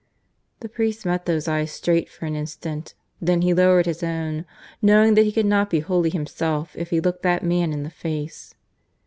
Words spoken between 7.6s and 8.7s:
in the face.